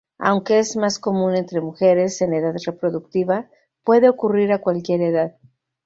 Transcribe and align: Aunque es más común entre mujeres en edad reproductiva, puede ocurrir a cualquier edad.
Aunque 0.17 0.57
es 0.57 0.75
más 0.77 0.97
común 0.97 1.35
entre 1.35 1.61
mujeres 1.61 2.23
en 2.23 2.33
edad 2.33 2.55
reproductiva, 2.65 3.51
puede 3.83 4.09
ocurrir 4.09 4.51
a 4.51 4.59
cualquier 4.59 5.01
edad. 5.03 5.37